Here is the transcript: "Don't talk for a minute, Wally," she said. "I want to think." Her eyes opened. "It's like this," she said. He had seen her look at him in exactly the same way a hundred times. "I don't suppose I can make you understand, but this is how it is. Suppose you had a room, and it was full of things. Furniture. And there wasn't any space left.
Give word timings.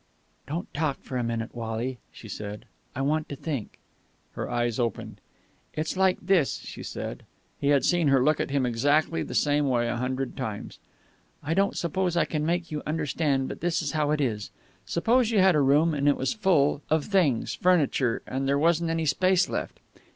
"Don't 0.47 0.73
talk 0.73 1.03
for 1.03 1.15
a 1.15 1.23
minute, 1.23 1.53
Wally," 1.53 1.99
she 2.11 2.27
said. 2.27 2.65
"I 2.95 3.03
want 3.03 3.29
to 3.29 3.35
think." 3.35 3.77
Her 4.31 4.49
eyes 4.49 4.79
opened. 4.79 5.21
"It's 5.75 5.95
like 5.95 6.17
this," 6.19 6.55
she 6.57 6.81
said. 6.81 7.21
He 7.59 7.67
had 7.67 7.85
seen 7.85 8.07
her 8.07 8.23
look 8.23 8.39
at 8.39 8.49
him 8.49 8.65
in 8.65 8.71
exactly 8.71 9.21
the 9.21 9.35
same 9.35 9.69
way 9.69 9.87
a 9.87 9.97
hundred 9.97 10.35
times. 10.35 10.79
"I 11.43 11.53
don't 11.53 11.77
suppose 11.77 12.17
I 12.17 12.25
can 12.25 12.43
make 12.47 12.71
you 12.71 12.81
understand, 12.83 13.47
but 13.47 13.61
this 13.61 13.83
is 13.83 13.91
how 13.91 14.09
it 14.09 14.19
is. 14.21 14.49
Suppose 14.87 15.29
you 15.29 15.37
had 15.37 15.53
a 15.53 15.61
room, 15.61 15.93
and 15.93 16.07
it 16.07 16.17
was 16.17 16.33
full 16.33 16.81
of 16.89 17.05
things. 17.05 17.53
Furniture. 17.53 18.23
And 18.25 18.47
there 18.47 18.57
wasn't 18.57 18.89
any 18.89 19.05
space 19.05 19.47
left. 19.49 19.79